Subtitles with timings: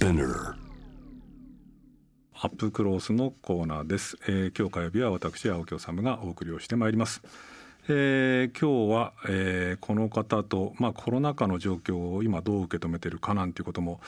[0.00, 0.54] Spinner
[2.32, 7.20] アップクロースのコーナーです、えー、今日火曜日は私青木治がお送りをしてまいります、
[7.86, 14.00] えー、今日は、えー、この方とまあコロナ禍の状況を今どう受け止めてるかなんていうことも、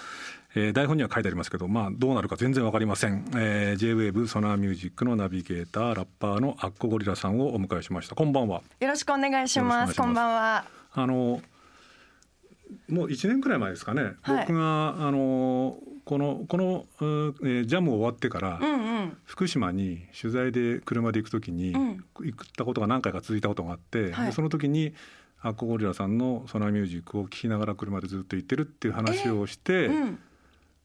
[0.55, 8.15] えー、台本には書いてありますけどまあどうなるか全然わかりません、えー、J-WAVE ソナーミュージックのナビゲーターラッパーのアッコゴリラさんをお迎えしました。
[8.15, 8.63] こんばんは。
[8.81, 9.95] よろしくお願いします。
[9.95, 10.65] こんばんは。
[10.95, 11.43] あの
[12.89, 22.05] もう1年くらい前ですかね、はい、僕があのこのこの、えー、ジャム終わってから、うんうん、福島に取材で車で行く時に、うん。
[22.21, 24.27] 行ったことが何回か続いたことがあって、はい。
[24.27, 24.95] でその時に
[25.41, 30.19] アッコゴリラさんのソナーミュージックを聴きながら車でずっと行ってるっていう話をして、うん、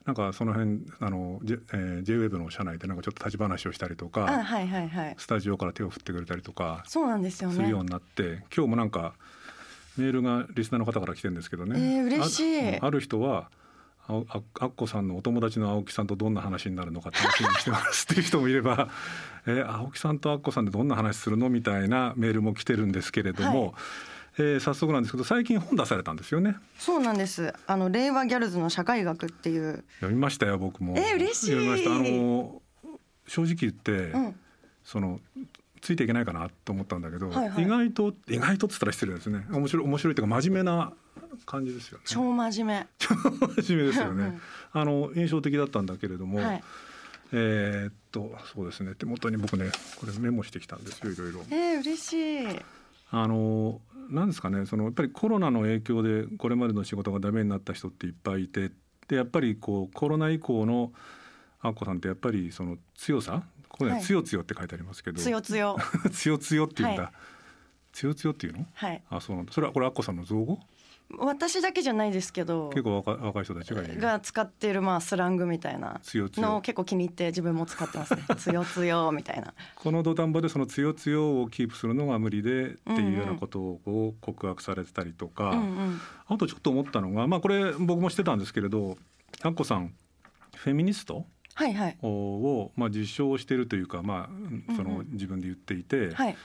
[0.06, 5.16] なんかその辺あの、J えー、J-WAVE の社内でなんかちょっと立ち話をしたりとあかはいはいはい。
[5.18, 7.56] スタジオから手を振ってくれたりとかそうなんですよね。
[7.56, 9.14] するようになって、今日もなんか
[9.98, 12.78] メールがリスナーの方から来てるんですけどね、えー嬉しい。
[12.78, 13.50] あある人は
[14.10, 18.90] ああアッコさんのお友達の青木さんとどんな話になるのか楽しみにしてますっていう人もいれば、
[19.46, 23.74] えー青木さんとアッコさんでどんな話するのみたいなメールも来てるんですけれども、はい。
[24.40, 26.56] えー早速なんですけど最近本出されたんですよね。
[26.78, 27.54] そうなんです。
[27.66, 29.84] あの令和ギャルズの社会学っていう。
[30.00, 30.96] 読みましたよ僕も。
[30.98, 31.46] えー嬉しい。
[31.48, 31.96] 読みました。
[31.96, 32.62] あの
[33.28, 34.36] 正直言って、うん。
[34.84, 35.20] その
[35.82, 37.64] ついていけないかなと思ったんだけど、はいはい。
[37.64, 39.46] 意外と意外とっつったら失礼ですね。
[39.50, 40.94] 面白い面白いっていうか真面目な
[41.46, 42.04] 感じですよね。
[42.06, 42.88] 超真面目。
[43.00, 44.24] 真面目ですよね。
[44.24, 44.42] うん。
[44.82, 46.64] あの印象的だったんだけれども、はい。
[47.34, 48.96] えーっとそうですね。
[48.96, 51.42] 手元に僕ねこれメモしてきたんですよいろいろ。
[51.50, 52.60] えー、嬉しい。
[53.10, 58.72] あのなんですかねそのやっぱりコロナの影響でこれまでの仕事がダメになった人っていっぱいいて
[59.08, 60.92] でやっぱりこうコロナ以降の
[61.62, 63.44] アッコさんってやっぱりその強さ
[63.78, 65.22] ここね、はい強強って書いてありますけど。
[65.22, 65.78] つよつよ。
[66.12, 67.12] 強強っていうんだ、はい。
[67.94, 68.66] 強強っていうの？
[68.74, 69.04] はい。
[69.10, 69.54] あそうなんだ。
[69.54, 70.60] それはこれアッコさんの造語？
[71.20, 72.70] 私だけじゃないですけど。
[72.70, 74.02] 結構若い若い人たちがいる。
[74.02, 76.02] が使ってるまあスラングみたいな。
[76.14, 78.24] のを結構気に入って自分も使ってますね。
[78.36, 79.54] つよつよみたいな。
[79.76, 86.02] この土壇場でその強強をキープするのが無理でっていうようなことを告白されてたりとか、うんうん。
[86.26, 88.98] あとちょっと思ったのがまあこれ僕もしてたんですけれど
[89.44, 89.94] アッコさん
[90.56, 91.26] フェミニスト？
[91.58, 91.98] はいはい。
[92.04, 94.98] をまあ実証しているというかまあそうんうん。
[95.00, 96.38] の自分で言っていて、はい。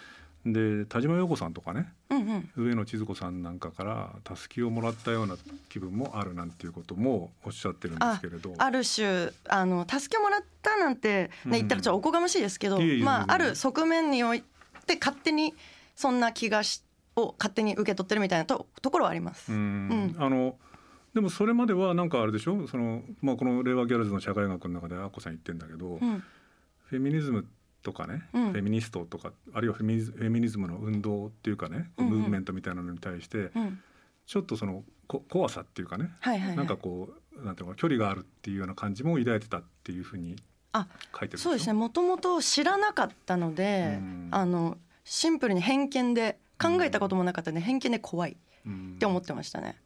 [0.46, 2.50] で田島陽子さんとかねうんうん。
[2.56, 5.36] 上野千鶴子さんなんかからたすきをもらったような
[5.68, 8.54] 気分もあるなんていうこともおっしゃってるんですけれど。
[8.56, 14.42] ある種あの助けもらったなんて、うんね、言ったらちょっとおこがましいですけど、いえいえいえまあ、ある側面におい
[14.86, 15.54] て勝手に
[15.94, 16.82] そんな気がし
[17.16, 19.52] を勝手に受け取ってるみたいなとところはあります。
[19.52, 20.14] うん。
[20.16, 20.24] うん。
[20.24, 20.56] あの
[21.14, 22.66] でもそれまではなんかあれでしょ？
[22.68, 26.22] その、まあ、この令和ギャルズの社会学の中でアッコさん言ってんだけど、うん。
[26.86, 27.46] フェミニズム
[27.82, 28.52] とかね、うん。
[28.52, 32.12] フェミニストとかあるいはフェミニズムの運動っていうかね、うんうん。
[32.12, 33.80] ムーブメントみたいなのに対してうん。
[34.26, 40.36] ちょっとそのこ怖さっていうかね、はいはいはい、なんかこうなんていうのか距離があるっていうような感じも抱いてたっていうふうに
[40.72, 40.86] あ
[41.18, 41.72] 書いてるそうですね。
[41.72, 44.28] もともと知らなかったので、うん。
[44.30, 49.76] あのシンプルに偏見で考えたこともなかったんで偏見で怖いっうんて思ってましたね。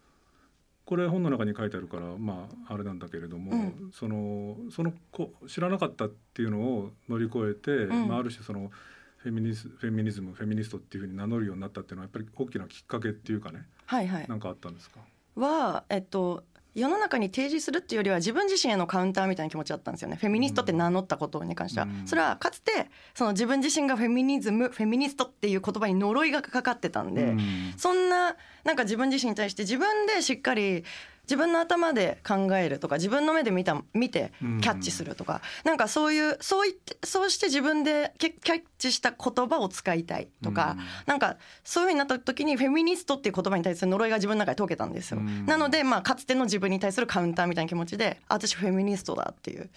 [0.87, 3.91] これ本の中に書いてあるからまああれなんだけれども、うん。
[3.93, 8.09] そのそのこ知らなかったっていうのを乗り越えて、ん。
[8.09, 8.71] まあ、ある種その
[9.19, 13.67] フェミニズフェミニズムフェミニストっていうふうに名乗るようになったっていうのはやっぱり大きなきっかけっていうかね。
[13.85, 14.27] はいはい。
[14.29, 15.01] なんかあったんですか？
[15.35, 16.45] は、えっと、
[16.77, 20.17] 世の中に提示するっていうよりは自分自身へのカウンターみたいな気持ちだったんですよね。
[20.21, 22.07] フェミニストって名乗ったことに関しては、うん。
[22.07, 27.75] それはかつてその自分自身がフェミニズムフェミニストっていう言葉に呪いがかかってたんで、うん。
[27.79, 30.85] そんななんか自分自身に対して自分でしっかり
[31.27, 34.59] 自分の頭で考えるとか自分の目で見た見てキうん。
[34.59, 40.85] ャッチするとか、なんかそういうそういってそうして自分でキャッチした言葉を使いたいとか、うん。
[41.07, 45.19] なんかそういうふうになった時にフェミニストっていう言葉に対する呪いが自分の中で解けたんですよ。
[45.19, 45.47] うん。
[45.47, 49.71] なのでまあかつての自分に対するカウンターみたいな気持ちであ私フェミニストだっていう。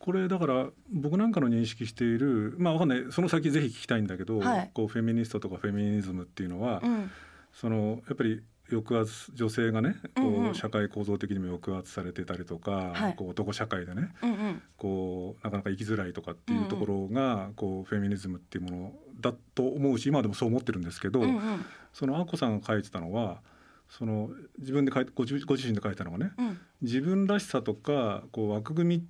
[0.00, 3.04] これだから僕なんかの認識しているまあわかんない。
[3.10, 4.70] その先ぜひ聞きたいんだけど、はい。
[4.74, 7.10] こうフェミニストとかフェミニズムっていうのは、うん。
[7.52, 10.54] そのやっぱり抑圧女性がねこう、うんうん。
[10.54, 13.14] 社会構造的にも抑圧されてたりとか、はい。
[13.14, 14.62] こう男社会でねうんうん。
[14.76, 21.64] こうなかなか生きづらいとかっていうところが、こうフェミニズムっていうものだと思うし今でもそう思ってるんですけど、うんうん。
[21.92, 23.40] そのあこさんが書いてたのは
[23.88, 26.58] その自分で書いてご自ご自身で書いたのがねうん。
[26.82, 29.06] 自分らしさとかこう枠組み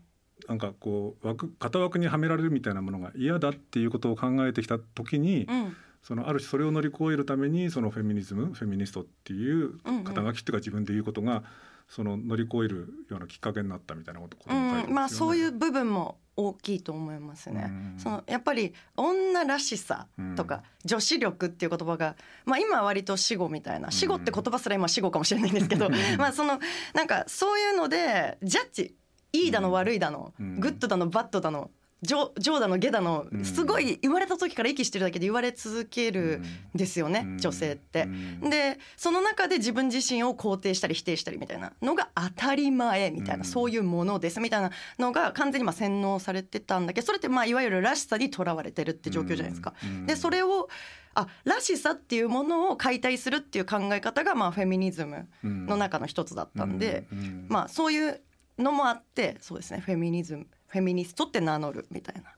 [0.48, 11.42] なんかこう枠型枠にはめられるみたいなものが嫌だっていうことを考えてきた時に、うんそのある種それを乗り越えるためにそのフェミニズムフェミニストっていう肩書きっていうか自分で言うことが
[11.88, 17.66] その乗り越えるようなきっかけになったみたいなことねうん、まあそういう部分も大きいと思いますね。
[17.68, 17.94] うん。
[17.98, 26.58] そのやっぱり女らしさとか女子力っていう言葉が、まあ、今は割と死語みたいな死語って言葉すら今死語かもしれないんですけど、 まあその
[26.92, 28.94] なんかそういうのでジャッジ
[29.32, 30.60] いいだの悪いだの、うん。
[30.60, 31.70] グッドだのバッドだの
[32.04, 33.44] 上上だの下だのうん。
[33.44, 36.40] すごい生まれた時から息してるだけで言われ続ける
[36.74, 37.38] んですよね、うん。
[37.38, 38.02] 女性って。
[38.02, 38.06] う。
[38.46, 38.50] ん。
[38.50, 49.74] でその中で自分自身を肯定したり否定したりみたいなのが当たり前みたいな、うんそういうものですみたいなのが完全にまあ洗脳されてたんだけどそれってまあいわゆるらしさにとらわれてるって状況じゃないですか。
[49.82, 50.06] うん。
[50.06, 50.68] でそれを
[51.14, 57.06] あらしさっていうものを解体するっていう考え方がまあフェミニズムの中の一つだったんで、
[57.48, 58.20] まあそういう
[58.58, 62.34] のもあってそうですねフェミニズムフェミニストって名乗るみたいな。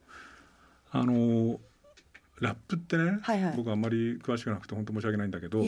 [0.90, 1.58] あの
[2.38, 3.56] ラップってね、はいはい。
[3.56, 5.62] 僕あんまり詳しくなくて本当申し訳ないんだけど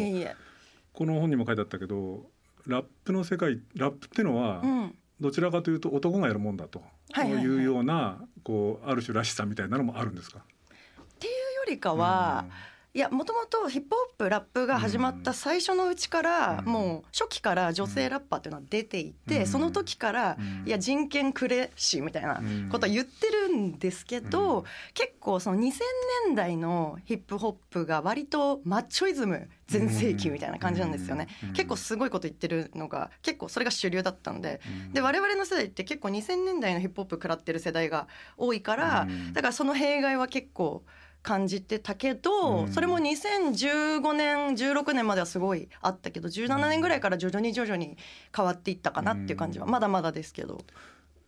[0.92, 2.26] この本にも書いてあったけど
[2.66, 6.82] ラップの世界ラップってのはうん、どちらかというと男がやるもんだと。
[7.10, 10.40] はいうようなこうある種らしさみたいなのもあるんですか？
[10.40, 10.42] っ
[11.18, 11.38] ていうよ
[11.68, 12.44] りかは、
[12.94, 16.73] いやもともとヒップホップラップが始まった最初のうちから、うん。
[16.73, 19.46] もう初期から女性ラッパーっていうのは出ていて、うん。
[19.46, 20.67] その時から、うん。
[20.67, 22.40] いや人権くれしみたいな
[22.73, 24.64] ことは言ってるんですけど、うん。
[24.94, 25.73] 結構その2000
[26.26, 31.52] 年代のヒップホップが割とマッチョイズム全盛期みたいな感じなんですよね、うん。
[31.52, 34.62] 結構すごいこと言ってるのが結構それが主流だったんで。
[34.87, 34.93] うん。
[34.94, 38.08] で我々の世代って結構2000年代のヒップホップ食らってる世代が
[38.38, 39.32] 多いから、うん。
[39.35, 40.85] だからその弊害は結構
[41.22, 42.72] 感じてたけど、うん。
[42.72, 47.96] それも2015年16年まではすごいあったけど17年ぐらいから徐々に徐々に
[48.34, 49.72] 変わっていったかなっていう感じはうん。
[49.72, 50.58] まだまだですけど。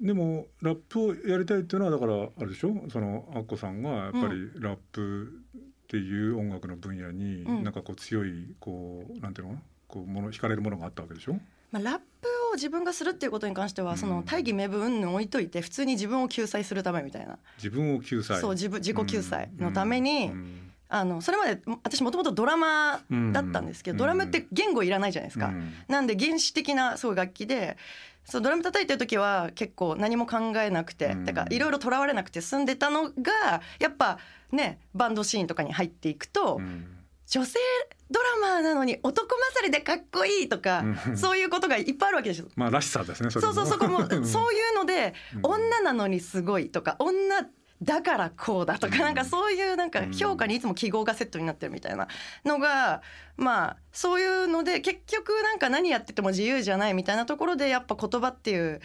[0.00, 2.74] でもラップをやりたいっていうのはだからあれでしょ？
[2.90, 7.64] そのアッコさんがやっぱりラップっていう音楽の分野にうん。
[7.64, 9.58] なんかこう強いこうなんていうの？
[9.88, 11.32] こうもの惹かれるものがあったわけでしょ？
[11.70, 13.98] まあ、ラップを自分がするっていうことに関しては、うん。
[13.98, 18.40] その大義名分云々置いといて普通に自分を救済するためみたいな、自分を救済。
[18.40, 20.72] そう自分自己救済のために、うん。
[20.92, 23.00] あのそれまで私もともとドラマ
[23.32, 23.98] だったんですけど、うん。
[23.98, 25.46] ドラムって言語いらないじゃないですか。
[25.46, 25.72] うん。
[25.86, 27.76] なんで原始的なそう楽器で
[28.24, 31.24] そうドラム叩いてる時は結構何も考えなくて、うん。
[31.24, 34.18] てかいろいろとらわれなくて済んでたのがやっぱ
[34.50, 36.96] ねバンドシーンとかに入っていくと、うん。
[37.28, 37.60] 女性
[38.10, 41.16] ドラマーなのに男勝りでかっこいいとか、うん。
[41.16, 42.48] そういうことがいっぱいあるわけですよ。
[42.56, 45.40] まあらしさですねそれそうそうそこもそういうので、うん。
[45.42, 47.16] 女なのにすごいとか女
[47.82, 49.00] だからこうだとか、うん。
[49.00, 52.08] なんかそういうなんか評価にいつも記号がセットになってるみたいな
[52.44, 53.02] のが
[53.36, 58.80] まあそういうので結局なんか何やってても自由じゃないみたいなところでやっぱ言葉っていう、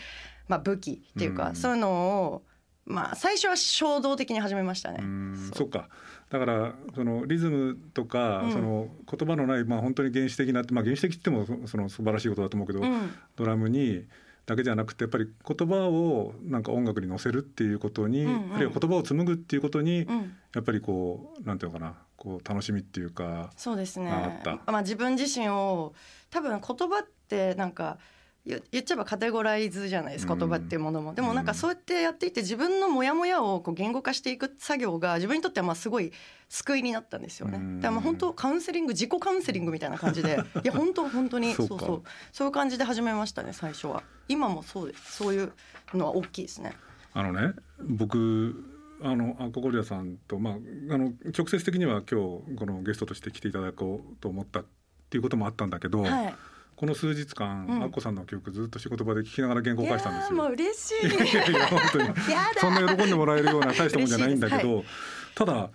[0.48, 1.56] まあ、武器っていうか、うん。
[1.56, 1.92] そういうの
[2.24, 2.44] を
[2.86, 5.00] まあ最初は衝動的に始めましたね。
[5.02, 5.36] うん。
[5.36, 5.58] そう。
[5.58, 5.90] そっか
[6.30, 8.52] だからそのリズムとか、うん。
[8.52, 13.12] その言葉のない、まあ、本当に原始的な、まあ、原始的ってもそその素晴らしいことだと思うけど、うん。
[13.36, 14.06] ドラムに
[14.46, 18.56] だけじゃなくてやっぱり言葉をなんか音楽に乗せるっていうことに、うんうん。
[18.56, 20.36] あるいは言葉を紡ぐっていうことに、うん。
[20.54, 24.10] やっぱりこうなんていうのかなこう楽しみっていうかそうですね。
[24.10, 24.72] あった。
[24.72, 25.94] まあ、自分自身を
[26.32, 27.98] 多分言葉ってなんか
[28.46, 36.12] 言言っちゃえばカテゴライズじゃないです言葉っていうものも、でもなんかそうやってやっていて自分のモヤモヤをこう言語化していく作業が自分にとってはまあすごい
[36.50, 37.58] 救いになったんですよね。
[37.58, 44.04] うんだからまあ本当カウンセリング自己カウンセリングみたいな感じで いや本当本当にそううそうそういう感じで始めましたね最初は。
[44.28, 45.52] 今もそうですそういう
[45.94, 46.74] のは大きいですね。
[47.14, 48.64] あのね僕
[49.02, 54.66] あのアココリアさんと、まあ、あの直接的には今日このゲストとして来ていただこうと思ったっ
[55.10, 56.36] ていうこともあったんだけど、はい。
[56.76, 57.84] この数日間、うん。
[57.84, 60.36] アッコさんの曲ずっと仕事場で聞きながら言語化したんですよ。
[60.36, 61.08] いやーもう嬉しい。
[61.08, 62.10] いやいや本当に。
[62.60, 64.88] そんな喜んでもらえるような大したもんじゃないんだけど、嬉し
[65.36, 65.70] ただ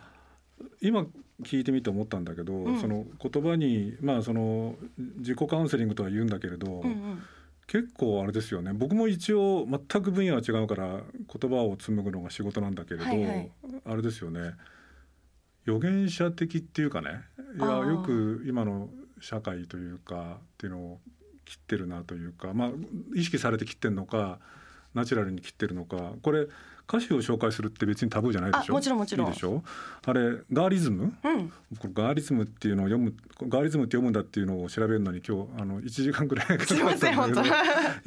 [0.82, 1.06] 今
[1.42, 2.80] 聞いてみて思ったんだけど、うん。
[2.80, 4.76] その言葉にまあその
[5.18, 7.22] 自己カウンセリングとは言うんだけれど、うんうん。
[7.66, 8.72] 結構あれですよね。
[8.74, 13.50] 僕も一応全く分野は違うから言葉を紡ぐのが仕事なんだけれど、はいはい。
[13.84, 14.54] あれですよね。
[15.64, 17.20] 予言者的っていうかね。
[17.56, 21.00] いやよく今の社会というかっていうのを
[21.44, 22.70] 切ってるなというかまあ
[23.14, 24.38] 意識されて切ってるのか
[24.94, 26.46] ナチュラルに切ってるのかこれ
[26.88, 28.72] 歌詞を紹介するって別にタブーじゃないでしょ？
[28.72, 29.62] あもちろんもちろんいいでしょ？
[30.04, 31.14] あれガーリズム？
[31.22, 31.48] うん。
[31.78, 33.14] これガーリズムっていうのを読む
[33.48, 37.44] ガーリズムって読むんだっていうのを調べるのに今日あの1時間ぐらいかかったすいません本当。
[37.44, 37.46] い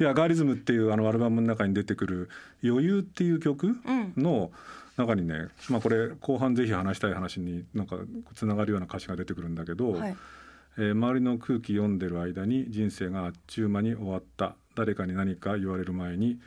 [0.00, 2.28] やガーリズムっていうあのアルバムの中に出てくる
[2.62, 3.68] 「余裕」っていう曲？
[3.68, 4.12] うん。
[4.18, 4.50] の
[4.98, 7.96] 中にね、まあ、これ後半ぜひ話したい話になんか
[8.34, 10.16] つながるような歌詞が出てくるんだけど、はい。
[10.76, 16.38] えー周りの空気読んでる間に人生があっちゅう間に終わった誰かに何か言われる前に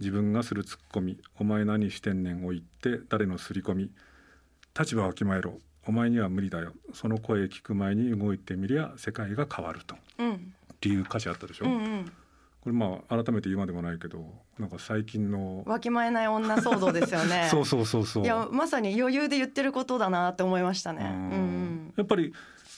[0.00, 3.90] 自分がするツッコミ「お前何してんねん」を言って誰の刷り込み
[4.78, 9.96] 「立場をわきまえろお前には無理だよその声聞く前に動いてみりゃ世界が変わる」と。
[10.18, 10.32] うん。
[10.34, 12.04] っていう歌詞あったでしょ、うんうん。
[12.04, 14.26] これまあ改めて言うまでもないけど
[14.58, 17.48] なんか最近のわきまえない女騒動ですよね。
[17.52, 21.04] そうそうそうそういやまさに余裕で言ってることだなって思いましたね。
[21.04, 22.32] ううんんやっぱり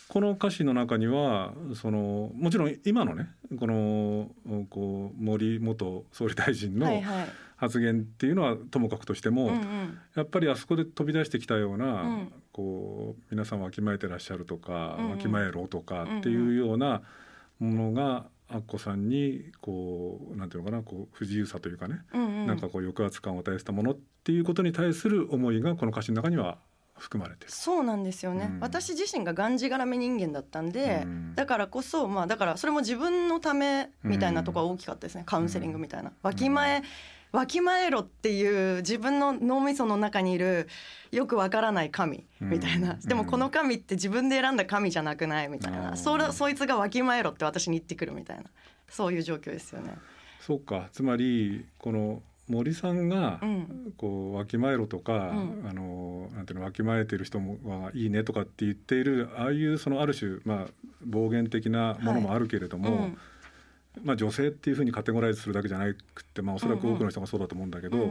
[0.09, 4.31] この歌詞の中にはそのもちろん今のねこの
[4.71, 7.27] こう森元総理大臣のはいはい。
[7.57, 9.99] 発言っていうのはともかくとしても、うんうん。
[10.15, 12.33] やっぱりあそこで飛び出してきたような、うん。
[12.53, 15.11] こう皆さんわきまえてらっしゃるとか、うんうん。
[15.13, 17.01] わきまえろとかっていうような
[17.59, 22.47] ものがアッコさんにこうなんていうのかなこう不自由さというかね、うんうん。
[22.47, 26.59] なんかこう抑圧感を与えてたものっていうことに対する思いがこの歌詞の中には
[26.99, 27.53] 含まれてる。
[27.53, 28.61] そうなんですよね、うん。
[28.61, 31.35] 私自身ががんじがらめ人間だったんで、うん。
[31.35, 36.13] だからこそまあだからそれも自分のためみたいなところは大きかったですね、カウンセリングみたいな。
[36.23, 36.83] わきまえ
[37.33, 40.69] わきまえろっていう自分の脳みその中にいる
[41.11, 43.01] よくわからない神みたいな、うん。
[43.01, 45.97] でもこの神って自分で選んだ神じゃなくないみたいな、うん。
[45.97, 48.45] それそいつがわきまえろって私に言ってくるみたいな。
[48.89, 49.97] そういう状況ですよね。
[50.41, 50.89] そうか。
[50.93, 53.93] つまりこの森さんがうん。
[53.97, 55.67] こうわきまえろとか、うん。
[55.69, 60.67] あのなんていうのわきまえてる人もはいいねとかって言っているああいうそのある種まあ
[61.05, 63.19] 暴言的なものもあるけれども、うん。
[64.05, 68.11] まあ女性っていうふうにカテゴライズするだけじゃなくてまあおそらく多くの人がそうだと思うんだけど、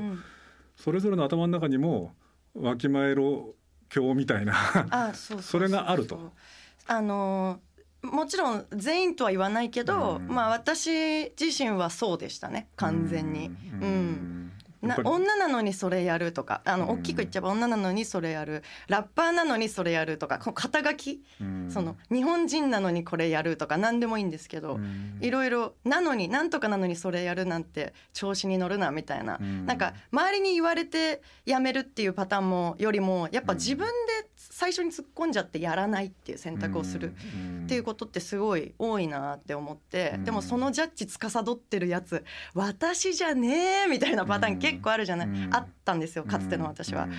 [0.76, 2.14] それぞれの頭の中にも
[2.56, 3.54] わきまえろ
[3.90, 4.54] 教みたいな
[4.90, 6.32] あそれがあると。
[6.88, 7.75] あのー
[8.06, 10.28] もちろん全員とは言わないけど、うん。
[10.28, 13.48] まあ私自身はそうでしたね完全に。
[13.48, 13.84] うん。
[13.84, 14.52] うん。
[14.82, 17.00] な女なのにそれやるとかあのうん。
[17.00, 18.62] 大きく言っちゃえば女なのにそれやる。
[18.88, 21.72] ラッパーなのにそれやるとか肩書き、うん。
[21.72, 25.18] その日本人なのにこれやるとか何でもいいんですけど、うん。
[25.22, 29.66] いろいろなのになんとかなのにそれやるなんて調子に乗るなみたいな、うん。
[29.66, 37.12] なんか周りに言われてやめるっていうパターンもよりもやっぱ自分で最初に突っ込んじゃってやらないっていう選択をする。
[37.66, 40.24] っていうことってすごい多いなって思って、うん。
[40.24, 45.54] でもそのジャッジ司ってるやつ私じゃねえみたいなパターン結構あるじゃない、うん。
[45.54, 47.04] あったんですよかつての私は。
[47.04, 47.14] うん。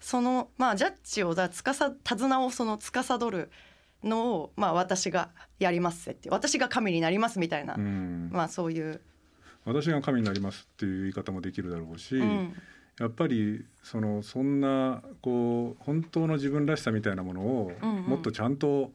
[0.00, 3.50] そのまあジャッジをだつかさ手綱をその司る
[4.04, 8.28] のをまあ私がやりますって私が神になりますみたいな、うん。
[8.30, 9.00] まあそういう、
[9.64, 12.54] 私が神になりますっていう言い方もできるだろうし、うん
[13.02, 18.02] やっぱりそのそんなこう本当の自分らしさみたいなものをうんうん。
[18.04, 18.92] もっとちゃんと、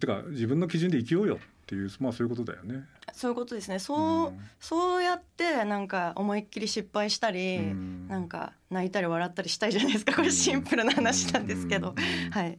[0.00, 2.84] てか自分の基準で生きようよっていうまあそういうことだよね。
[3.12, 3.78] そういうことですね。
[3.78, 4.40] そう、うん。
[4.58, 8.08] そうやってなんか思いっきり失敗したり、うん。
[8.08, 10.16] なんか泣いたり笑ったりしたいじゃないですか。
[10.16, 12.26] これシンプルな話なんですけど、うん。
[12.26, 12.30] うん。
[12.32, 12.58] はい。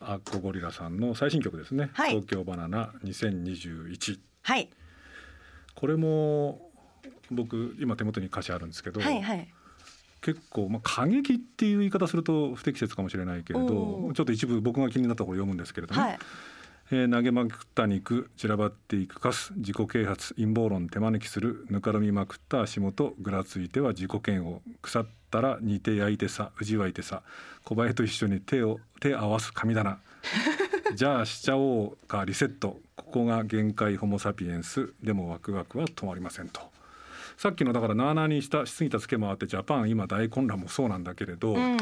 [0.00, 1.90] アッコゴリラさんの最新曲ですね。
[1.92, 2.10] はい。
[2.12, 4.18] 東京バナナ2021。
[4.44, 4.70] はい。
[5.74, 6.70] これも
[7.30, 9.48] 僕今手元に歌詞あるんですけど、はいはい
[10.20, 14.12] 結構まあ過激っていう言い方すると不適切かもしれないけれおどー。
[14.14, 16.18] ちょっと一部僕が気になったところ読むんですけれども、はい。
[16.92, 27.22] えー投げまくった肉散らばっていくカス自己啓発陰謀論手招きするぬかるみまくった足元ぐらついては自己嫌悪腐ったら煮て焼いてさうじわいてさ
[27.64, 30.00] 小林と一緒に手を手合わす神棚。
[30.96, 32.80] じゃあしちゃおうかリセット。
[32.96, 34.92] ここが限界ホモ・サピエンス。
[35.02, 36.60] でもワクワクは止まりませんと
[37.40, 41.78] さっきのだからなあなあにしたしすぎたツケもあってジャパン今大混乱もそうなんだけれど、うん。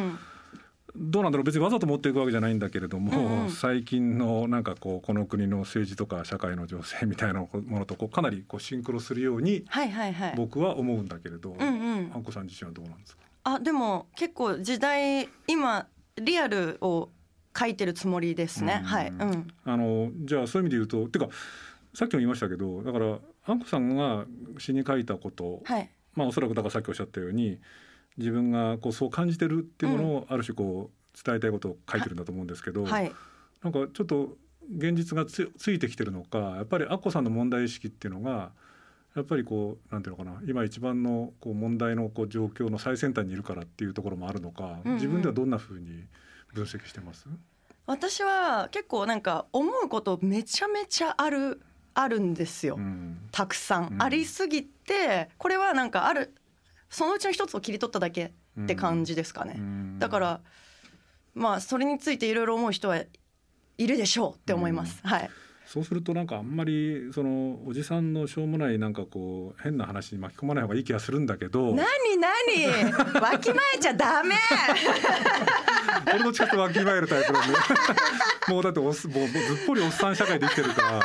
[0.95, 1.45] どうなんだろう？
[1.45, 3.43] 別にわざと持っていくわけじゃないんだけれども、うん。
[3.43, 9.65] うん最近のなんかこうこの国の政治とか社会の情勢みたいなものとこうかなりこうシンクロするように
[10.37, 13.23] 僕は思うんだけれど、あんこさん自身はどうなんですか？
[13.43, 15.89] あでも結構時代今
[16.23, 17.09] リアルを
[17.59, 18.85] 書いてるつもりですね、うん。
[18.87, 21.29] はい、うん、あのじゃあそういう意味で言うとてか
[21.95, 24.27] さっきも言いましたけどだからあんこさんが
[24.59, 25.91] 詩に書いたこと、はい。
[26.15, 27.59] まあおそらくだからさっきおっしゃったように
[28.17, 33.13] 自分がこうそう感じてるっていうものをある種こう伝えたいことを書いてるんだと思うんですけど、はい。
[33.63, 34.37] なんかちょっと
[34.77, 38.53] 現実がつついてきてるのかやっぱりアッコさんの問題意識っていうのが
[39.17, 46.05] やっぱりこうなんていうのかな今一番のこう問題のこう状況の最先端にいるからっていうところもあるのか、うんうん自分ではどんなふうに
[46.53, 47.27] 分析してます、
[47.87, 51.61] 私は結構なんか思うことめちゃめちゃある
[52.01, 53.19] あるんですよ、うん。
[53.33, 54.03] たくさん、うん。
[54.03, 56.33] ありすぎてこれはなんかある
[56.89, 59.99] そのうちの一つを切り取っただけって感じですかね、うん。
[59.99, 60.41] だから
[61.35, 63.03] まあそれについていろいろ思う人は
[63.79, 65.31] いるでしょうって思います、はい。
[65.67, 71.75] そうするとなんかあんまりそのおじさんのしょうもないなんかこう変な話に巻き込まない方がいい気がするんだけど。
[71.75, 71.87] 何
[72.17, 72.67] 何？
[73.21, 74.37] わきまえちゃダメ！
[76.15, 77.55] 俺の近くわきまえるタイプなんで。
[78.49, 81.03] もうだっておっすもうずっぽりおっさん社会で生きてるから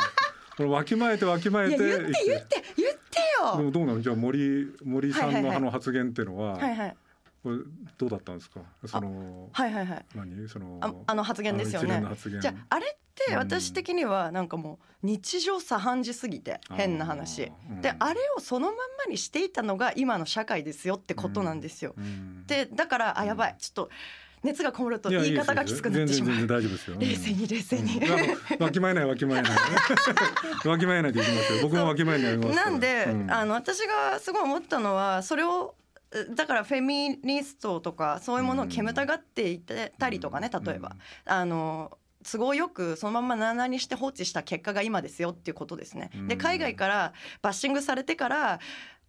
[0.56, 1.78] これわきまえてわきまえて。
[1.78, 3.58] 言って言って言ってよ。
[3.58, 4.02] でもどうなの？
[4.02, 6.96] じゃあ森森さんのあの発言っていうのは、はいはい。
[7.44, 7.58] これ
[7.98, 8.62] どうだったんですか？
[8.86, 10.06] そのはいはいはい。
[10.16, 10.48] 何？
[10.48, 12.04] そのああの発言ですよね。
[12.42, 13.38] じゃああれってうん。
[13.38, 17.46] 私的にはなんかもう日常茶飯事すぎて変な話。
[17.46, 21.94] あーであれをそのまんまにしていたのが今の社会ですよってことなんですよ。
[21.98, 22.46] うん。
[22.48, 23.56] でだからあうんやばい。
[23.60, 23.90] ちょっと
[24.44, 26.48] 熱がこもると言い方がきつくなってしまう。
[26.48, 26.98] 大丈夫ですよ。
[27.00, 28.02] 冷静に冷静に。
[28.60, 29.52] わきまえないわきまえない。
[30.68, 31.62] わきまえない でいきますよ。
[31.62, 35.76] 僕もわきまえないなんで、うん、あの私がすごい思ったのはそれを
[36.36, 40.96] だからフェミニストとかそういうものを煙たがっていたりとかね例えば、
[41.26, 46.10] あの都合よくそのままななにして放置した結果が今ですよっていうことですね。
[46.28, 48.60] で海外からバッシングされてから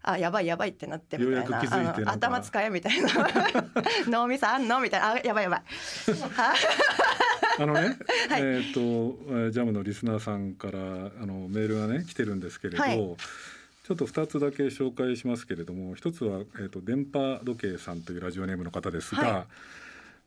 [0.07, 1.49] あやばいやばいってなってみたい
[1.85, 2.13] な。
[2.13, 3.09] 頭使えみたいな
[4.07, 4.81] 脳みそあんの？
[4.81, 5.13] みたいな。
[5.15, 5.63] あやばいやばい。
[7.59, 7.67] あ。
[7.67, 7.81] のね、
[8.29, 10.83] はい、えっ、ー、とジャムのリスナーさんからあ
[11.27, 19.45] のメールがね来てるんですけれど、はい、ちょっと2つだけ紹介しますけれども一つは、えーと、電波時計さんというラジオネームの方ですが、はい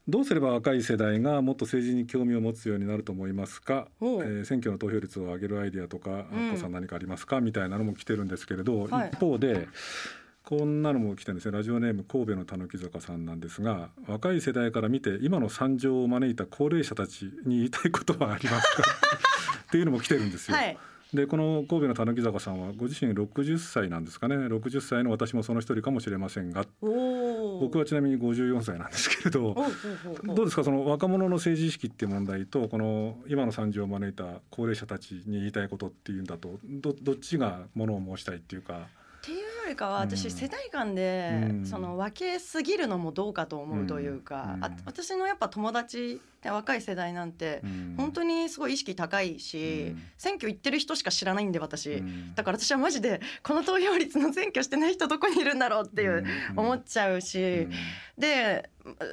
[0.08, 7.42] どうすれば若い世代がもっと政治に興味を持つようになると思いますか、えー、選挙の投票率を上げるアイディアとか、うん、さん何かありますか？
[7.42, 9.68] みたいなのも来てるんですけれど、はい、一方で
[10.46, 11.52] こんなのも来てるんですよ。
[11.52, 18.84] ラジオネーム神戸のたぬき坂さんなんですが若い世代から見て今の惨状を招いた高齢者たちに言いたいことはありますか？
[19.68, 20.56] っていうのも来てるんですよ。
[20.56, 20.78] はい
[21.14, 24.36] でこの神戸のたぬき坂さんはご自身60歳なんですかね。
[24.36, 26.66] 60歳の私もその一人かもしれませんが。
[26.82, 29.56] 僕はちなみに54歳なんですけれど。
[30.24, 38.88] どうですかその若者の政治意識っていう問題とこの今の惨状を招いた高齢者たちに言いたいことっていうんだとどどっちがものを申したいっていうか。
[39.22, 47.62] っていうよりかは私世代間でその分けすぎるのもどうかと思うというか、あ私のやっぱ友達若い世代なんて
[47.98, 52.02] 本当にすごい意識高いし、選挙行ってる人しか知らないんで私、
[52.36, 57.68] だから私はマジでこの投票率の選挙してない人どこにいるんだろうっていう思っちゃうし、
[58.18, 58.70] で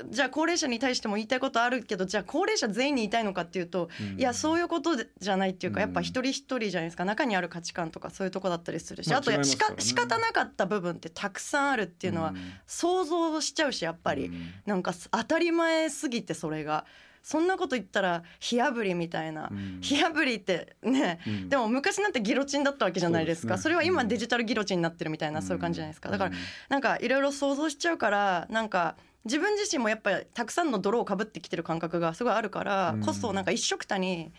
[0.08, 7.04] じゃあ高齢者に対しても言いたいことあるけどじゃあ高齢者全員に言いたいのかっていうと、いやそういうことじゃないっていうかやっぱ一人一人じゃないですか。
[7.04, 12.34] 中にある価値観とかそういうとこだったりするし、あとしか仕方なかった部分ってたくさんあるっていうのは
[12.66, 14.30] 想像しちゃうしやっぱり、
[14.66, 16.86] なんか当たり前すぎてそれが。
[17.24, 23.56] そんなこと言ったら火あぶりみたいな、うん、火あぶりってね、うん、でも昔なんてギロチンだったわけじゃないですか。
[23.56, 26.10] そ、ね,、れは今デジタルギロチンになってるみたいな、そういう感じじゃないですか。
[26.10, 26.32] だから
[26.68, 34.30] なんかいろいろ想像しちゃうからなんか自分自身もやっぱりたくさんの泥をかぶってきてる感覚がすごいあるからこそなんか一緒くたに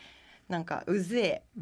[0.48, 1.62] なんかうぜえ、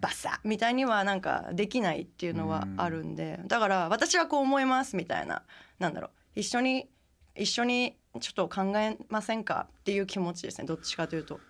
[0.00, 5.42] バサみたいにはなんかできないっていうのはあるんでだから私はこう思いますみたいな
[5.78, 6.88] なんだろう一緒に
[7.36, 11.40] 一緒にちょっと考えませんかっていう気持ちですねどっちかというと。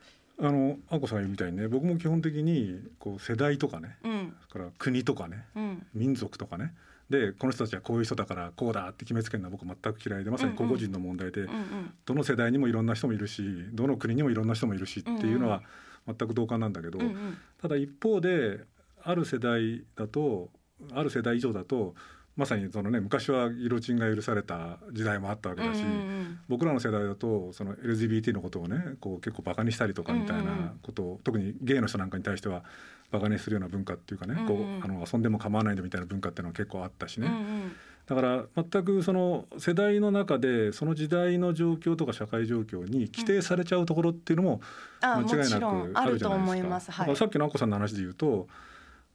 [0.41, 6.75] あのあこさん言うみたいにね僕も基本的にこう世代とかね、うん、から国とかね、うん、民族とかね
[7.11, 13.43] でこの人たちはこういう人だからこうだって決めつけるのは僕全く嫌いでまさに個々人の問題で、うんうん、どの世代にもいろんな人もいるし
[13.73, 15.63] どの国にもいろんな人もいるしっていうのは
[16.07, 18.61] 全く同感なんだけど、うんうん、ただ一方で
[19.03, 20.51] ある世代だと
[20.93, 21.95] ある世代以上だと
[22.35, 31.13] まさにそのね昔はギロチンが許された時代もあったわけだし、うんうん、僕らの世代だとその LGBT のことをねこう結構バカにしたりとかみたいなことを、うん。
[31.13, 32.65] うん、特にゲイの人なんかに対しては
[33.11, 37.27] バカにするような文化っていうかね、うんうん、こうあの遊んでも構わないんだみたいな文化っていうのは結構あったしね。
[37.27, 37.72] うんうん
[38.15, 44.61] だから全くその世代の中でその時代の状況とか社会状況に規定されちゃうところっていうのも
[45.01, 47.17] 間違いなくあるじゃないですか。
[47.17, 48.49] さっきのあこさんの話で言うと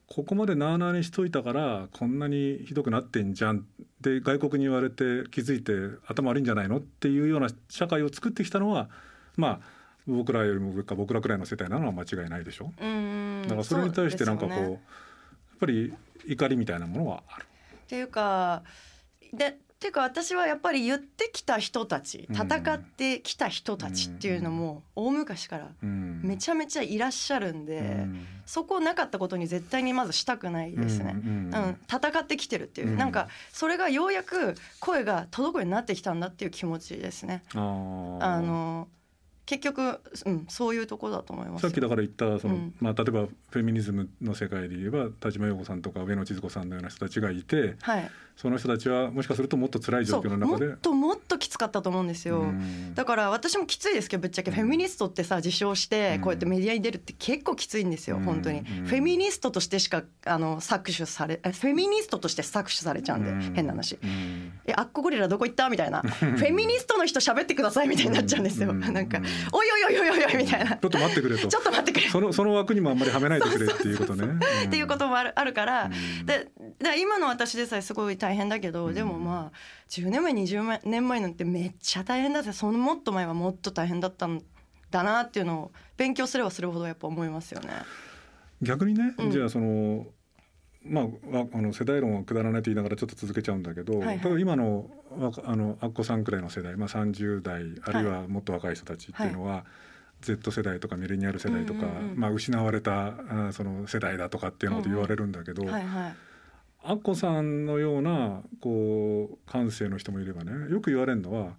[0.07, 3.62] ここまでなあなあにしといたからこんなにひどくなってんじゃんっ
[4.01, 5.73] て外国に言われて気づいて
[6.07, 8.89] 頭悪いんじゃないのっていうような社会を作ってきたのは
[9.36, 9.60] まあ
[10.07, 12.71] 僕らよりも僕らくらいの世代なのは間違いないでしょ。
[13.43, 14.79] だからそれに対してなんかこう、ね、やっ
[15.60, 15.93] ぱり
[16.25, 17.45] 怒りみたいなものはある。
[17.88, 18.63] っていうか
[19.34, 19.47] で
[19.78, 28.08] っていうか私はやっぱり言ってきた人たち戦ってきた人たちっていうのも大昔からめちゃめちゃいらっしゃるんで、
[28.47, 31.13] そこなかったことに絶対にまずしたくないですね。
[31.13, 37.43] うん、戦ってきてるっていう、なんかそれがようやく声が届くようになってきたんだっていう気持ちですね。
[37.54, 38.88] あの
[39.47, 50.67] 結局、うん、そういうところだと思いますさっきだから言ったその、うん、まあ、例えばフェミニズムの世界で言えば田島陽子さんとか上野千鶴子さんのような人たちがいて、はい、その人たちはもしかするともっと辛い状況の中で。
[50.67, 52.45] もっともっときつかったと思うんですよ。
[52.93, 58.62] だから私もきついですけどぶっちゃけフェミニストってさ自称してこうやってメディアに出るって結構きついんですよ本当に。
[58.62, 63.97] フェミニストとしてしかあの搾取されフェミニストとして搾取されちゃうんで変な話。
[64.65, 65.69] えあっこゴリラどこ行った？
[65.69, 66.01] みたいな。
[66.05, 68.73] フェミニストの人喋ってくださいみたいになっちゃうんですよ。
[68.73, 69.19] なんか
[69.52, 70.78] おいおいおいおいおいみたいな。
[70.78, 71.47] ちょっと待ってくれと。
[71.47, 72.10] ちょっと待ってくれ。
[72.10, 74.39] その その枠にもあんまりはめないでくれっていうことね。
[74.65, 75.89] っていうこともあるあるから、
[76.26, 79.58] でで今の私でさえすごい大変だけど、でもまあ
[79.89, 84.41] 10年前20年前なんてめっちゃ大変だってそのもっと前はもっと大変だったん
[84.91, 87.69] だなっていうのを勉強すればするほどやっぱ思いますよね。
[88.62, 90.08] 逆にね、うん、じゃあその
[90.89, 91.06] まあ、
[91.54, 94.89] あの世代論をくだらないと言いながらちょっと続けちゃうんだけど、はいはい、今の
[95.46, 99.63] あのアッコさんくらいの世代、まあ、30代あるいはもっと若い人たちっていうのは、はい、
[100.22, 106.15] Z 世代とかミレニアル世代とか、うんうんうん、まあ、失われたあその世代だとかっていうのこと言われるんだけど、うんうんはいはい、
[106.84, 111.54] アッコさんのようなこう感性の人もいればねよく言われるのは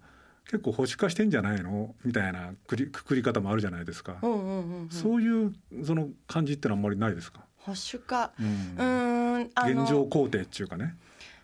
[0.45, 1.93] 結構保守化してんじゃないの？
[2.03, 7.41] みたいなくりくくり方もあるじゃないですか、うんうんうんうん、そういうその感じってのはあんまりないですか？
[7.57, 10.95] 保守化、うん、現状肯定っていうかね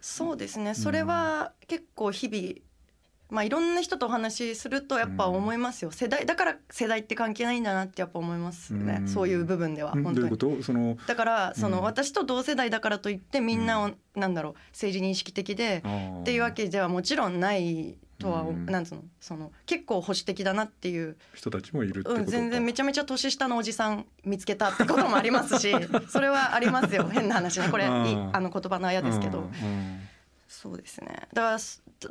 [0.08, 0.76] そうですね。
[0.76, 2.62] それは結構日々
[3.32, 10.64] まあ、いろんな人とお話しするとやっぱ思いますよ、うん、世代だから世代って関係ないんだなってやっぱ思いますね、うん、そういう部分では本当に。
[10.64, 15.84] そのだからその、私と同世代だからといってみんなを、うん、なんだろう政治認識的で
[16.22, 21.18] っていうわけではもちろんないとは、うん、なんつうのその結構保守的だなっていう。
[21.34, 25.74] 人たちもいるうん、全然めちゃめちゃ年下のおじさん見つけたってこともありますし
[26.10, 27.08] それはありますよ。
[27.12, 27.70] 変な話ね。
[27.70, 27.90] これあ
[28.40, 29.50] の言葉のあやですけど。
[30.48, 31.28] そうですね。
[31.34, 31.58] だから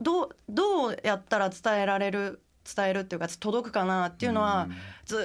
[0.01, 4.69] どうどうやったら伝えられる伝えるっていうか届くかなっていうのは
[5.05, 5.19] ず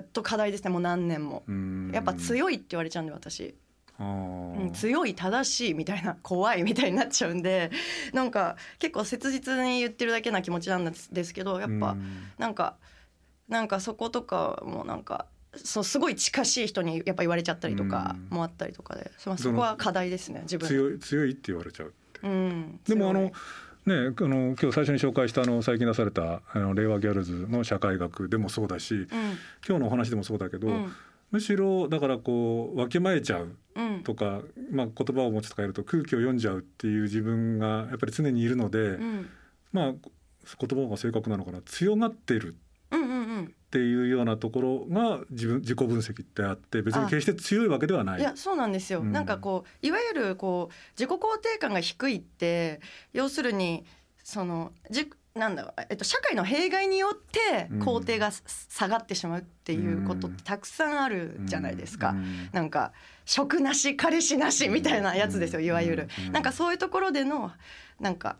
[0.00, 0.70] っと課題ですね。
[0.70, 1.44] もう何年も。
[1.92, 3.54] やっぱ強いって言われちゃうんで私
[3.98, 7.70] うん、強い正しいみたいな 怖いみたいになっちゃうんで
[8.12, 11.96] なんか結構切実に言ってるだけな気持ちなんですけどやっぱ
[12.38, 12.76] なんか
[13.48, 20.68] なんかそことかもなんかそうすごい近しい人にやっぱ言われちゃったりとかもあったりとかで、そこは課題ですね自分。
[20.68, 23.32] 強い強いって言われちゃううん、でもあの
[23.86, 29.06] ね、あの今日最初に紹介したあの最近出されたあの令和ギャルズの社会学でもそうだし、うん、
[29.66, 30.92] 今日のお話でもそうだけど、うん、
[31.30, 33.56] むしろだからこうわきまえちゃう
[34.04, 38.98] とか、まあ、言葉を持つとかやると空気を読んじゃうっていう自分がやっぱり常にいるので、
[39.72, 41.60] まあ言葉が正確なのかな。
[41.62, 42.56] 強がってる
[42.94, 48.20] っていうようなところが自分自己分析ってあって別に決して強いわけではない。
[48.20, 52.80] いやそうなんですよ、うん、なんかこういわゆるこう自己肯定感が低いって
[53.12, 53.84] 要するに
[54.22, 62.92] そのじなんだえっと、社会の弊害によって肯定が下がってしまうっていうことってたくさんあるじゃないですか、うん、なんか
[63.26, 67.52] 職なし彼氏なしみたいなやつですよいわゆる、なんかそういうところでの
[68.00, 68.36] なんか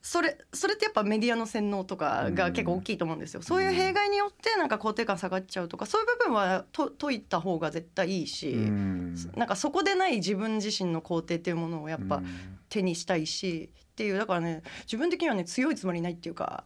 [0.00, 12.22] それそれってやっぱメディアの洗脳とかが結構大きいと思うんですよ、うん、そういう弊害によってなんか肯定感下がっちゃうとかそういう部分はと解いた方が絶対いいし、うん、なんかそこでない自分自身の肯定っていうものをやっぱ
[12.68, 16.62] 手にしたいし、っていうだからね自分的にはね強いつもりないっていうか、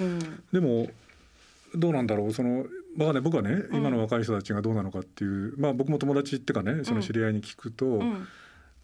[0.00, 0.88] うん、でも
[1.74, 2.32] どうなんだろう。
[2.32, 8.28] そのまあね僕はね今の若い人たちがどうなのかっていう、まあ僕も友達っていうかねその知り合いに聞くと、うん。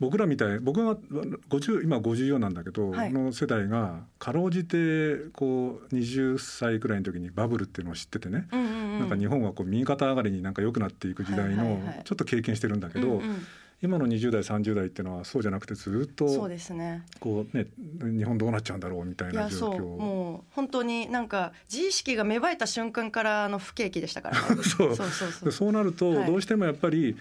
[0.01, 13.47] 僕らみたい僕が50今54なんだけど、はい、の世代がかろうじてこう20歳くらいの時にバブルっていうのを知っててね、うんうんうん、なんか日本はこう右肩上がりになんか良くなっていく時代のちょっと経験してるんだけど、うんうん、
[13.85, 17.03] 今の20代30代っていうのはそうじゃなくてずっとそうですね。
[17.21, 17.67] こうね
[18.01, 19.83] 日本どうなっちゃうんだろうみたいな状況。
[19.83, 24.97] もう本当になんか自意識が芽生えた瞬間からの不景気でしたから、ね、 そう。
[24.97, 25.53] そうそうそう。
[25.53, 27.17] そうなるとどうしてもやっぱり、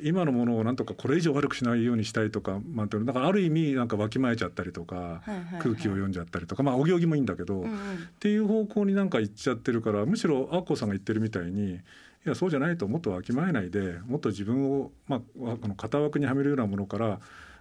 [0.00, 5.22] 今のものをなんとかこれ以上悪くしないようにしたいとか、まあ、だからある意味なんかわきまえちゃっったりとか、
[5.60, 7.76] 空気を読んじゃったりとかまあお行儀もいいんだけど、うんうん、っ
[8.18, 11.80] ていう方向になんか行っちゃってるからむしろアッコさんが言ってるみたいに
[12.26, 17.20] いやそうじゃないともっとわきまえないでもっと自分を、まあ、この型枠にはめるようなものから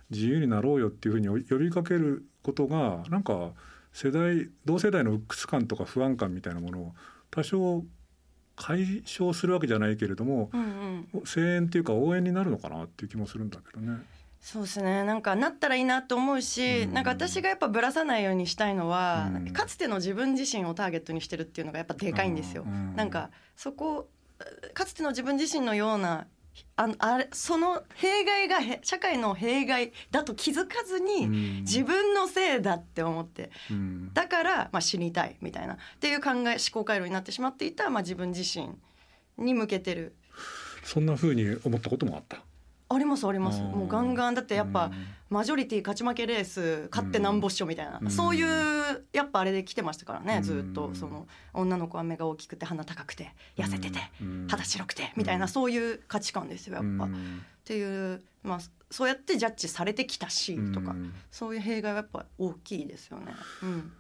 [0.10, 3.52] 自由になろうよっていうふうに呼びかけることがなんか
[3.93, 6.93] 世代同世代の鬱屈感とか不安感みたいなものを
[7.30, 7.84] 多少
[8.56, 14.00] 解消するわけじゃないけれども、うんうん、声援っていうか応援になるのかなっていう気もするんだけどね。
[14.39, 15.04] そうですね。
[15.04, 22.63] なんかなったらいいなと思うし、うん、なんか私がやっぱぶらさないようにしたいのは、うん、かつての自分自身をターゲットにしてるっていうのがやっぱでかいんですよ。
[22.65, 24.10] うん、なんかそこ
[24.73, 26.28] かつての自分自身のような
[26.76, 31.28] ああれその弊害が社会の弊害だと気づかずに
[31.62, 35.76] 自分のせいだって思って、うん、だから、まあ、死にたいみたいな。
[35.76, 38.69] っていう考え思考回路になってしまっていた、まあ、自分自身
[39.38, 40.15] に向けてる。
[40.84, 42.43] そんなふうに思ったこともあった
[42.89, 43.62] ありますあります。
[43.62, 44.36] もうガンガン。
[44.36, 44.91] だってやっぱ
[45.30, 50.91] マジョリティ勝ち負けレース勝ってなんぼっしょみたいな、そういうやっぱあれで来てましたからねずっと。
[50.93, 54.00] その女の子は目が大きくて鼻高くて痩せてて
[54.47, 57.06] 肌白くてみたいなそういう価値観ですよやっぱ。
[57.06, 57.10] っ
[57.65, 60.95] ていうまあそうやってジャッジされてきたしとか
[61.30, 63.34] そういう弊害はやっぱ大きいですよね。
[63.63, 63.91] うん、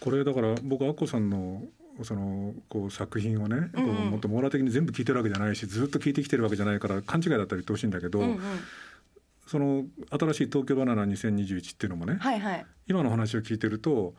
[0.00, 1.62] これだから僕アッコさんの
[2.02, 8.40] そのこう作品をね、こうもっと網羅的に全部聞いてるわけじゃないしずっと聞いてきてるわけじゃないから勘違いだったり言ってほしいんだけど、うんうん、
[9.46, 14.14] その新しい「東京バナナ2021」っていうのもね、はいはい、今の話を聞いてると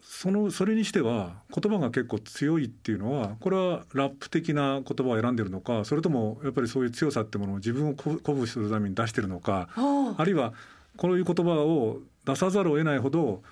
[0.00, 10.52] そのそれにしては言葉が結構強いっていうのはこれはラップ的な言葉を選んでるのかそれともやっぱりそういう強さってものを自分を鼓舞するために出してるのかあるいは
[10.96, 13.42] こういう言葉を出さざるを得ないほど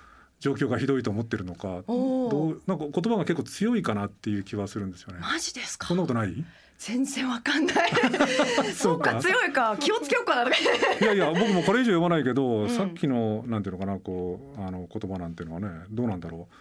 [0.40, 5.18] 状況がひどいと思ってるのかどうなんか言葉が結構強いかなっていう気はするんですよね。
[5.20, 5.88] マジですか？
[5.88, 6.44] そんなことない？
[6.79, 7.90] 全然わかんない。
[8.72, 9.16] そうか。
[9.16, 10.55] 強いか気をつけようかな い
[11.05, 16.55] やいや僕もこれ以上読まないけど、うん、さっきのなんていうのかなこうあの言葉なんていうのはねどうなんだろう。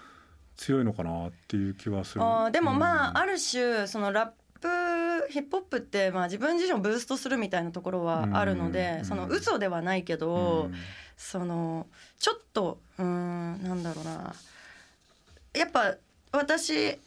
[0.57, 2.23] 強いのかなっていう気はする。
[2.23, 10.71] あでもまあ、うん、ある種そのラップヒップホップってまあ自分自身をブーストするみたいなところはあるので、うん、その嘘ではないけど、
[11.17, 11.87] その
[12.19, 14.33] ちょっとうんなんだろうな。
[15.53, 15.95] やっぱ
[16.31, 16.99] 私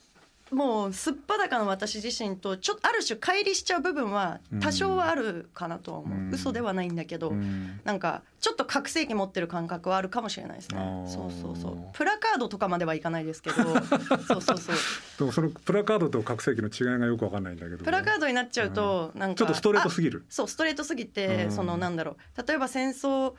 [0.50, 11.04] もうすっぱだかの私自身とちょっとある種乖離しちゃう部分は多少はあるかなとは思う、うん、嘘ではないんだけど、うん、なんかちょっと覚醒器持ってる感覚はあるかもしれないですね。
[11.06, 11.76] そうそうそう。
[11.92, 13.56] プラカードとかまではいかないですけど。
[14.26, 14.76] そうそうそう。
[15.18, 17.84] でもそのプラカードと覚醒器の違いがよくわかんないんだけど。
[17.84, 20.24] プラカードになっちゃうとなんかちょっとストレートすぎる。
[20.28, 22.46] そうストレートすぎてそのなんだろう。
[22.46, 23.34] 例えば戦争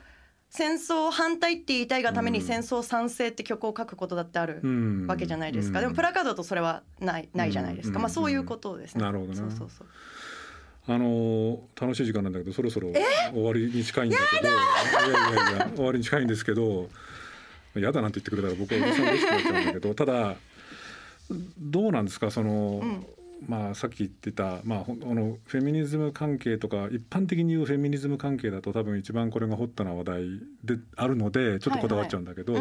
[0.54, 4.60] 戦争反対って言いたいがために戦争賛成って曲を書くことだってある
[5.06, 9.02] わけじゃないですか、でもプラカードとそれはないないじゃないですか、まあそういうことですね。
[9.02, 9.38] なるほどね。
[9.38, 9.86] そうそうそう。
[10.88, 12.92] あの楽しい時間なんだけどそろそろ
[13.32, 14.48] 終わりに近いんだけど。
[14.48, 14.58] いや
[15.08, 16.90] いやいや終わりに近いんですけど。
[17.74, 19.94] 嫌だなんて言ってくれたら僕は嬉しくなっちゃうんだけど。
[19.94, 20.36] ただ
[21.58, 22.30] どうなんですか？
[22.30, 23.06] その、うん
[23.46, 30.22] まあ、さっき言ってた、まあ、あのフェミニズム関係とか一般的に言うフェミニズム関係だと多分一番これがホットな話題
[30.64, 32.54] であるのでちょっとこだわっちゃうんだけど、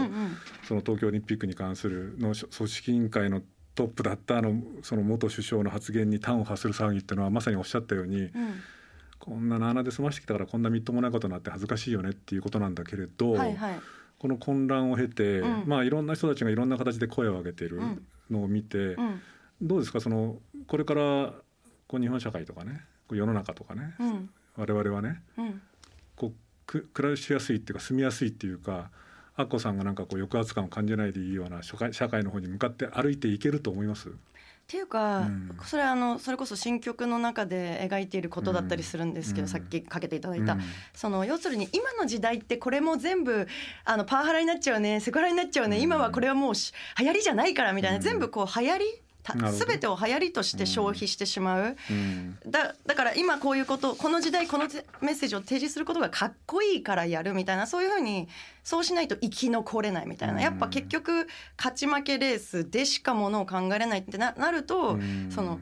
[0.68, 3.42] その東京オリンピックに関するの組織委員会の
[3.76, 8.32] トップだったあのその元首相の発言に端を発する騒ぎっていうのはまさにおっしゃったように、うん、
[9.20, 13.80] こんな7で済ましてきたからこんなみっともないことになって恥ずかしいよねっていうことなんだけれど、はいはい、
[14.20, 17.82] この混乱を経て、うん、まあいろんな人たちがいろんな形で声を上げている
[18.30, 19.22] のを見て、うん、
[19.62, 20.02] どうですか？
[20.02, 21.34] そのこれから
[21.88, 25.62] こう日本社会とかね世の中とかね、うん、我々はね、うん、
[26.16, 26.34] こう
[26.66, 28.90] く暮らしやすいっていうか住みやすいっていうか
[29.36, 34.10] アッコさんがなんかこう抑圧感を感じないでいいような社会社会の方に向かって歩いていけると思います？
[34.10, 34.12] っ
[34.68, 40.62] ていうか、うん、それはあのそれこそ新曲の中で描いていることだったりするんですけど、うん、さっきかけていただいた、うん、
[40.94, 43.48] その要するに今の時代ってこれも全部
[43.84, 48.86] あのパワハラになっちゃうねセクハラになっちゃうね、今はこれはもう流行りじゃないからみたいな、全部こう流行り
[49.24, 54.66] 全てを流行りとして消費してしまう、うん、だだから今こういうことこの時代この
[55.02, 58.28] メッセージを提示することがかっこいいからやるみたいなそういうふうに
[58.64, 60.42] そうしないと生き残れないみたいな。
[60.42, 65.60] やっぱ結局勝ち負けレースでしかものを考えれないってななると、その。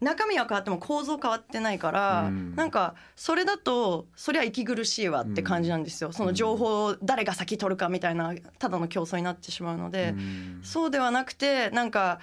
[0.00, 12.18] 中身は変わっても構造変わってないから、うん、なんかそれだとそりゃ息苦しいわって感じなんですよ、うん、その情報を誰が先取るかみたいなただの競争になってしまうので、うん、そうではなくてなんか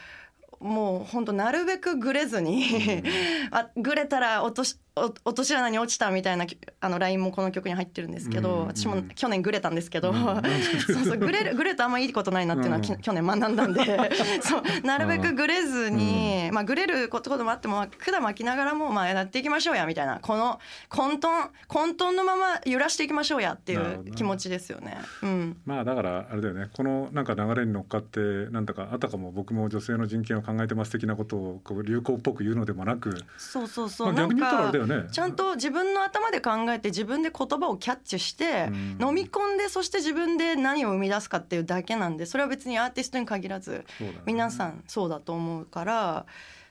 [0.59, 2.65] もう本当なるべくぐれずに
[3.51, 6.45] あぐれたら落とし落とし穴に落ちたみたいな
[6.79, 10.15] あのラインもこの曲に入ってるんですけど、私も去年グレたんですけど、うん、
[10.87, 13.99] そうそうグレるグレとあんまいいことないなっていうのは、うん、去年学んだんで
[14.41, 24.97] そうなるべくグレずに、まあグレることもあっても管巻きながらもまあやっていきましょうやみたいなこの混沌混沌のまま揺らしていきましょうやっていう気持ちですよね。
[25.23, 26.69] うん、まあだからあれだよね。
[26.73, 28.19] このなんか流れに乗っかって
[28.51, 38.69] なんだかあたかも僕も女性の人権を考えてます的なことをこう流行っぽく言うのでもなくそうそうそう、まあ、逆に言ったらあれだよねちゃんと自分の頭で考えて自分で言葉をキャッチして、
[38.99, 43.85] 飲み込んでそして自分で何を生み出すかっていうだけなんでそれは別にアーティストに限らず、
[44.25, 46.25] 皆さんそうだと思うから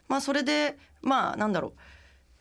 [0.09, 1.74] まあそれでまあなんだろ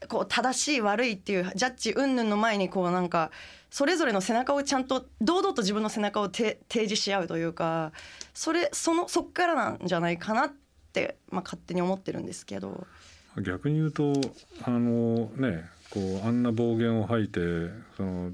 [0.04, 3.32] うこう正しい悪いっていうジャッジ云々の前にこうなんか
[3.70, 7.92] それぞれの背中をちゃんと堂々と自分の背中を提示し合うというか
[8.34, 10.54] それそのそっからなんじゃないかなっ
[10.94, 12.88] て、まあ、勝手に思ってるんですけど。
[13.42, 14.14] 逆に言うと
[14.64, 17.40] あのねこうあんな暴言を吐いて
[17.98, 18.32] その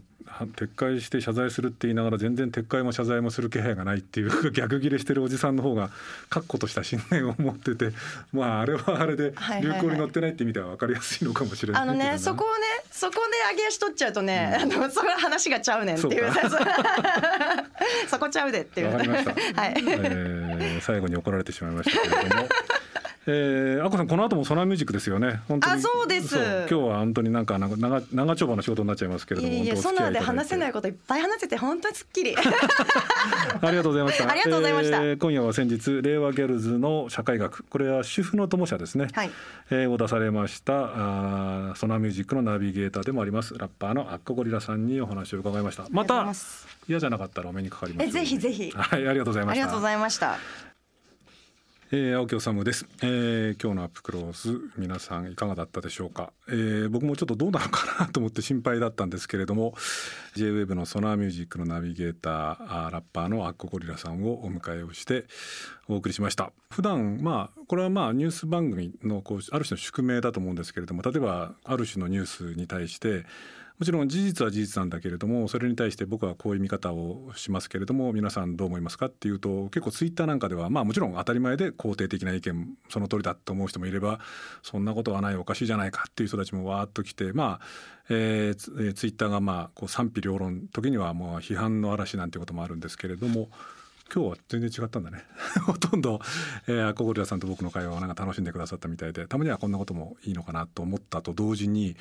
[0.56, 5.90] 撤回して謝罪するって言いながら全然撤回も謝罪もする気配がないっていう 逆ギレしてるおじさんの方が
[6.30, 7.92] 確固とした信念を持ってて
[8.32, 13.20] まああれはあれで流行に乗ってないって意味では分かりやすいのかもしれない、あのねそこをねそこで
[13.52, 16.32] 上げ足取っちゃうとね、うん、あのそこ話がちゃうねんっていう。
[18.08, 18.92] そ こちゃうでっていう。
[18.94, 22.50] はい、えー、最後に怒られてしまいましたけれども。
[23.28, 25.42] えー、あこさんこの後もソナーミュージックですよね。
[25.48, 25.76] 本当に。
[25.76, 26.36] あそうです。
[26.38, 32.36] 今日は本当になんか長長丁場の仕事になっちゃいますけれどもいやソナーで話せないこといっぱい話せて本当にすっきり。
[33.62, 34.32] ありがとうございました。
[34.32, 39.32] ありがとうございました、えー、今夜は先日令和ギャルズの社会学これは主婦の友社ですね、はい。
[39.70, 45.86] えー、を出されましたあソナーミュージックのナビゲーターでもありますラッパーのアッコゴリラさんにお話を伺いました。
[45.92, 46.26] また
[46.88, 48.72] 嫌じゃなかったらお目にかかりますえぜひぜひ。
[48.72, 49.62] はいありがとうございました。
[49.64, 50.71] ありがとうございました
[51.94, 59.74] えー、青木治です、えー、今日のアップクローズ皆さんいかがだったでしょうか、えー、僕もちょっとどうなのかなと思って心配だったんですけれども
[60.36, 65.26] J-WAVE のソナーミュージックのナビゲーターラッパーのアッコゴリラさんをお迎えをして
[65.90, 66.54] お送りしました。
[66.70, 73.26] 普段まあこれはまあニュース番組のこうある種の宿命だと思うんですけれども例えばある種のニュースに対して
[73.82, 84.20] もちろん事実は事実なんだけれどもそれに対して僕はこういう見方をしますけれども皆さんどう思いますかっていうと結構ツイッターなんかではまあもちろん当たり前で肯定的な意見その通りだと思う人もいれば
[84.62, 87.60] そんなことはないおかしいじゃないかっていう人たちもわーっと来てまあ
[88.10, 93.50] えー、ツイッターがまあこう賛否両論時にはもう批判の嵐なんてこともあるんですけれども
[94.14, 95.24] 今日は全然違ったんだね。
[95.66, 96.20] ほとんど、
[96.68, 101.96] えー、アコゴリラさんと僕の会話をなんか楽しんでくださったみたいでたまにはこんなこともいいのかなと思ったと同時に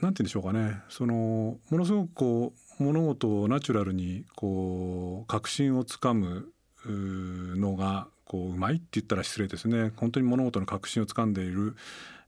[0.00, 0.82] なんて言うんでしょうかね。
[0.88, 6.52] そのものすごくこう物事をナチュラルにこう確信をつかむ
[6.84, 9.92] のがこううまいって言ったら失礼ですね。
[9.96, 11.76] 本当に物事の確信をつかんでいる、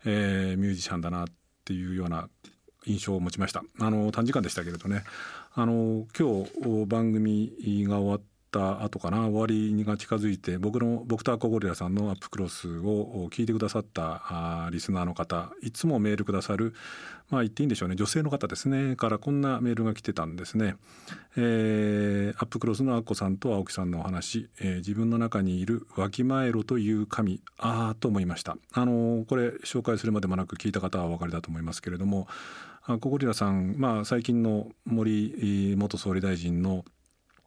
[0.04, 1.26] えー、ミュージシャンだなっ
[1.64, 2.28] ていうような
[2.86, 3.62] 印象を持ちました。
[3.80, 5.04] あの短時間でしたけれどね。
[5.54, 14.22] あの今日番組が終わった後かな終わりが近づいて僕の僕とアコゴリラさんのアップクロスを聞いてくださった
[14.66, 16.74] あリスナーの方いつもメールくださる
[17.30, 20.76] まあ言っていいんでしょうね女性の方ですねからこんなメールが来てたんですね。
[21.36, 28.56] えー、アップクロスのアッコさんと青木さんのお話、えー、自分の中にいるわきまえろという神ああと思いました。
[28.72, 32.28] あのこれ紹介するまでもなく聞いた方はお分かりだと思いますけれども
[32.84, 36.86] アコゴリラさん、まあ、最近の森元総理大臣の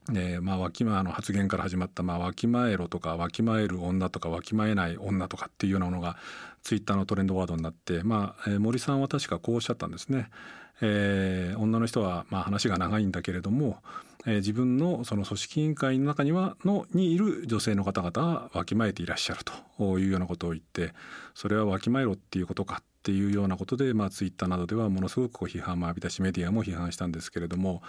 [0.09, 6.17] えーまあ、わきまの発言から始まった、まあ、わきまえろとかわきまえる女とかわきまえない女とかっていうようなものが
[6.63, 10.29] ツイッターのトレンドワードになって、まあえー、森さんは確かこうおっしゃったんですね。
[10.81, 13.77] えー、女の人は、まあ、話が長いんだけれども、
[14.25, 19.41] えー、自分のその組織委員会の中にはのにいる女性の方々はわきまえていらっしゃる
[19.77, 20.93] というようなことを言って
[21.35, 27.81] それはわきまえろっていうことかっていうようなことで、まあ、ツイッターなどではものすごく批判も浴びたしメディアも批判したんですけれども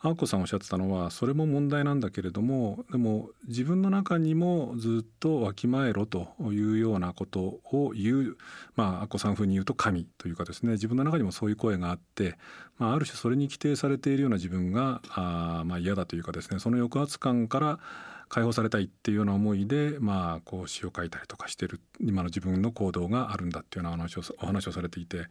[0.00, 8.36] あこさんおっしゃってたのはそれも問題なんだけれどもでも自分の中にもずっとわきまえろというようなことを言う
[8.76, 12.38] まああこさん風に言うと神というかですね自分の中にもそういう声があって、
[12.78, 17.80] まあ、ある種それに規定されているような自分があまあ嫌だというかですねその抑圧感から
[18.28, 25.26] 解放されたいっていうような思いで、まあ、こう詩を書いたりとかしてる今の自分の行動があるんだっていうような話をお話をされていて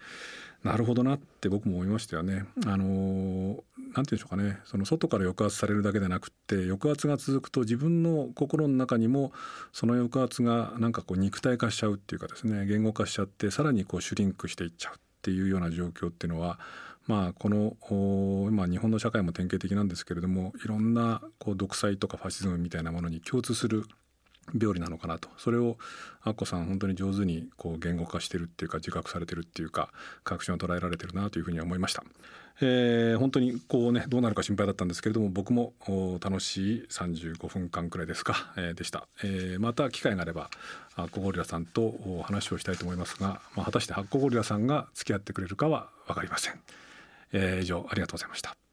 [0.63, 2.45] なるほどなって僕も思いましたよね。
[2.65, 3.61] あのなんて
[3.93, 9.31] 言うんでしょうかねその外から抑圧されるだけでなくって抑圧が続くと自分の心の中にも
[9.71, 16.59] その抑圧がなんかこう肉体化しちゃうっていうかですね言語化しちゃってさらにこうシュリンクしていっちゃうっていうような状況っていうのは
[17.07, 23.85] まあ、この今日本の社会も典型的なんですけれどもいろんなこう独裁とかファシズムみたいなものに共通する
[24.53, 25.77] 病理なのかなとそれを
[26.21, 29.89] アッコさん本当に上手にこう言語化してるっていうか自覚されてるっていうか
[30.23, 32.03] 確信を捉えられてるなというふうに思いました。
[32.59, 35.73] えー、本当にこうねどうなるか心配だったんですけれども僕も
[36.19, 40.49] 楽しい35分間くらいですか、えー、でした、えー、また機会があれば
[40.95, 41.93] アッコゴリラさんと
[42.23, 46.59] 話をしたいと思いますが、まあ、果たしてアッコゴリラさんが付き合ってくれるかは分かりません。
[47.33, 48.66] えー、以上ありがとうございました。